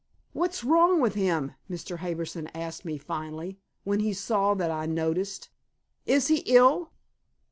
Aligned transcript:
"What's 0.33 0.63
wrong 0.63 0.99
with 0.99 1.13
him?" 1.13 1.51
Mr. 1.69 1.97
Harbison 1.97 2.47
asked 2.55 2.83
me 2.85 2.97
finally, 2.97 3.59
when 3.83 3.99
he 3.99 4.13
saw 4.13 4.55
that 4.55 4.71
I 4.71 4.87
noticed. 4.87 5.49
"Is 6.07 6.25
he 6.25 6.37
ill?" 6.47 6.89